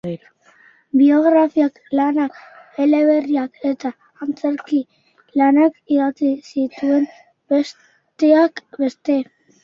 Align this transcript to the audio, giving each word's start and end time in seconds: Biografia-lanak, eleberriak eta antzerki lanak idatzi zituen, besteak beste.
Biografia-lanak, 0.99 2.39
eleberriak 2.85 3.59
eta 3.71 3.91
antzerki 4.27 4.79
lanak 5.41 5.77
idatzi 5.97 6.31
zituen, 6.53 7.05
besteak 7.53 8.63
beste. 8.85 9.19